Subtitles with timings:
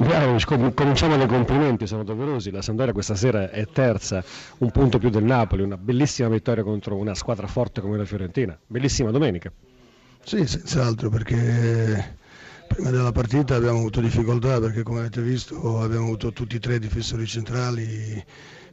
[0.00, 2.50] Mialovic, cominciamo dai complimenti, sono doverosi.
[2.50, 4.24] La Sampdoria questa sera è terza,
[4.58, 8.58] un punto più del Napoli, una bellissima vittoria contro una squadra forte come la Fiorentina.
[8.66, 9.52] Bellissima domenica.
[10.24, 12.16] Sì, senz'altro perché
[12.66, 16.78] prima della partita abbiamo avuto difficoltà perché come avete visto abbiamo avuto tutti e tre
[16.78, 18.24] difensori centrali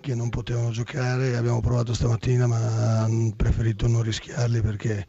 [0.00, 5.06] che non potevano giocare, abbiamo provato stamattina ma ho preferito non rischiarli perché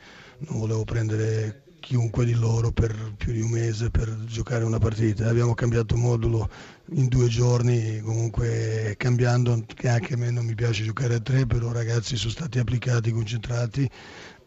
[0.48, 5.30] non volevo prendere chiunque di loro per più di un mese per giocare una partita.
[5.30, 6.50] Abbiamo cambiato modulo
[6.92, 11.46] in due giorni, comunque cambiando, che anche a me non mi piace giocare a tre,
[11.46, 13.90] però ragazzi sono stati applicati, concentrati,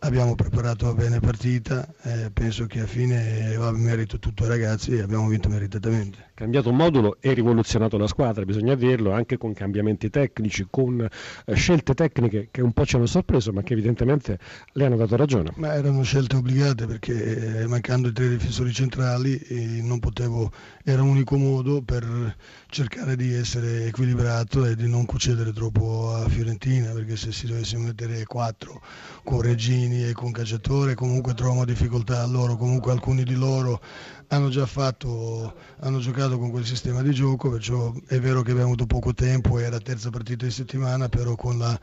[0.01, 5.03] abbiamo preparato bene partita, eh, penso che a fine va merito tutto ai ragazzi e
[5.03, 6.27] abbiamo vinto meritatamente.
[6.35, 11.95] Cambiato modulo e rivoluzionato la squadra, bisogna dirlo, anche con cambiamenti tecnici, con eh, scelte
[11.95, 14.39] tecniche che un po' ci hanno sorpreso ma che evidentemente
[14.73, 15.53] le hanno dato ragione.
[15.57, 20.53] Ma erano scelte obbligate perché eh, mancando i tre difensori centrali eh, non potevo,
[20.85, 22.28] era l'unico modo per
[22.69, 27.77] cercare di essere equilibrato e di non concedere troppo a Fiorentina perché se si dovesse
[27.79, 28.83] mettere quattro
[29.25, 33.81] con Regini e con Cacciatore comunque trovano difficoltà a loro, comunque alcuni di loro
[34.29, 38.69] hanno già fatto, hanno giocato con quel sistema di gioco, perciò è vero che abbiamo
[38.69, 41.79] avuto poco tempo, era terza partita di settimana, però con la,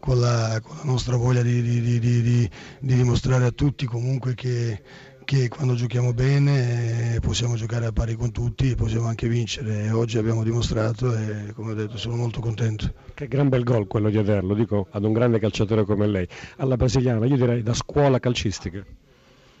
[0.00, 4.82] con la, con la nostra voglia di, di, di, di, dimostrare a tutti comunque che,
[5.24, 9.90] che quando giochiamo bene possiamo giocare a pari con tutti e possiamo anche vincere.
[9.90, 12.92] Oggi abbiamo dimostrato e come ho detto sono molto contento.
[13.14, 16.28] Che gran bel gol quello di averlo, dico ad un grande calciatore come lei.
[16.56, 18.84] Alla brasiliana, io direi da scuola calcistica.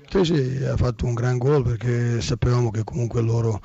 [0.06, 3.60] Sì, sì, ha fatto un gran gol perché sapevamo che comunque loro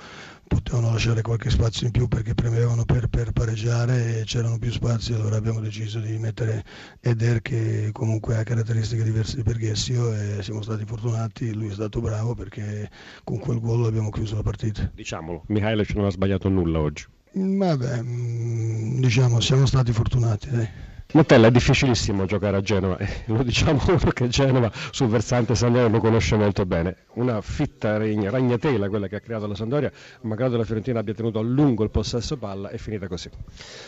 [0.49, 5.13] potevano lasciare qualche spazio in più perché premevano per, per pareggiare e c'erano più spazi,
[5.13, 6.65] allora abbiamo deciso di mettere
[6.99, 12.01] Eder che comunque ha caratteristiche diverse di Berghessio e siamo stati fortunati, lui è stato
[12.01, 12.89] bravo perché
[13.23, 14.91] con quel gol abbiamo chiuso la partita.
[14.93, 17.05] Diciamolo, Mihailovic non ha sbagliato nulla oggi.
[17.31, 20.49] Vabbè, mm, diciamo siamo stati fortunati.
[20.49, 20.69] Dai.
[21.11, 25.99] Montella è difficilissimo giocare a Genova, eh, lo diciamo perché Genova sul versante Sandoria lo
[25.99, 26.97] conosce molto bene.
[27.13, 31.41] Una fitta ragnatela quella che ha creato la Sandoria, malgrado la Fiorentina abbia tenuto a
[31.41, 33.27] lungo il possesso palla, è finita così.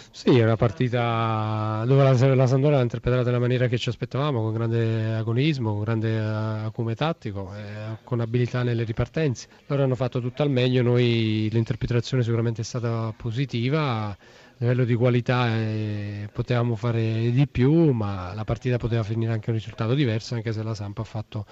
[0.09, 4.41] Sì, è una partita dove la, la Sandoria l'ha interpretata nella maniera che ci aspettavamo,
[4.41, 9.47] con grande agonismo, con grande eh, acume tattico, eh, con abilità nelle ripartenze.
[9.67, 14.17] Loro hanno fatto tutto al meglio, noi l'interpretazione sicuramente è stata positiva
[14.61, 19.55] livello di qualità eh, potevamo fare di più, ma la partita poteva finire anche un
[19.55, 21.45] risultato diverso, anche se la Sampa ha fatto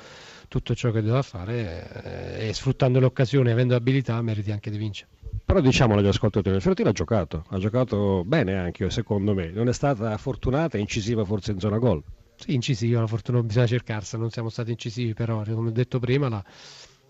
[0.48, 5.10] tutto ciò che doveva fare eh, e sfruttando l'occasione, avendo abilità, meriti anche di vincere.
[5.44, 9.68] Però diciamolo agli ascoltatori, il Fiorentina ha giocato, ha giocato bene anche secondo me, non
[9.68, 12.04] è stata fortunata e incisiva forse in zona gol.
[12.36, 16.30] Sì, incisiva, la fortuna bisogna cercarsela, non siamo stati incisivi però, come ho detto prima,
[16.30, 16.44] la,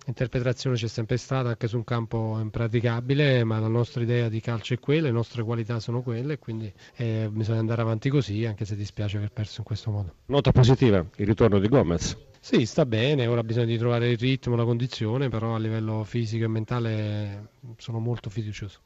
[0.05, 4.73] L'interpretazione c'è sempre stata anche su un campo impraticabile, ma la nostra idea di calcio
[4.73, 8.75] è quella, le nostre qualità sono quelle, quindi eh, bisogna andare avanti così, anche se
[8.75, 10.13] dispiace aver perso in questo modo.
[10.27, 12.17] Nota positiva, il ritorno di Gomez.
[12.39, 16.45] Sì, sta bene, ora bisogna di trovare il ritmo, la condizione, però a livello fisico
[16.45, 18.79] e mentale sono molto fiducioso.